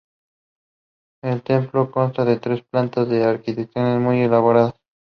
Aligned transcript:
El 1.21 1.43
templo 1.43 1.91
consta 1.91 2.25
de 2.25 2.39
tres 2.39 2.63
plantas 2.63 3.07
de 3.07 3.23
arquitectura 3.23 3.99
muy 3.99 4.21
elaborada. 4.23 4.73